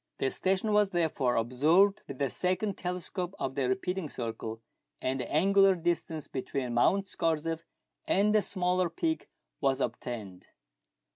The 0.17 0.31
station 0.31 0.73
was 0.73 0.89
therefore 0.89 1.35
observed 1.35 2.01
with 2.07 2.17
the 2.17 2.31
second 2.31 2.75
telescope 2.75 3.35
of 3.37 3.53
the 3.53 3.69
repeating 3.69 4.09
circle, 4.09 4.59
and 4.99 5.19
the 5.19 5.31
angular 5.31 5.75
distance 5.75 6.27
between 6.27 6.71
]\Iount 6.73 7.07
Scorzef 7.07 7.61
and 8.07 8.33
the 8.33 8.41
smaller 8.41 8.89
peak 8.89 9.29
was 9.59 9.79
obtained. 9.79 10.47